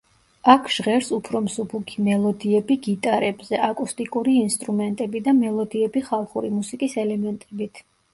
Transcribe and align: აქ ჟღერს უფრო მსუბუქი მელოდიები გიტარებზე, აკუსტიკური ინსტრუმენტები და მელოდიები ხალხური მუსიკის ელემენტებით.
აქ 0.51 0.69
ჟღერს 0.75 1.09
უფრო 1.15 1.41
მსუბუქი 1.47 2.05
მელოდიები 2.07 2.77
გიტარებზე, 2.87 3.59
აკუსტიკური 3.67 4.33
ინსტრუმენტები 4.45 5.21
და 5.29 5.35
მელოდიები 5.43 6.03
ხალხური 6.09 6.51
მუსიკის 6.57 6.97
ელემენტებით. 7.03 7.83